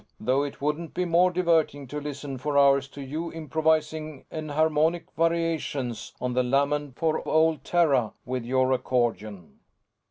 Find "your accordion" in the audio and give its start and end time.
8.43-9.59